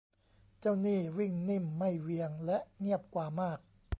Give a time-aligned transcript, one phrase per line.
[0.59, 3.59] เจ้านี่วิ่งนิ่มไม่เหวี่ยงและเงียบกว่ามาก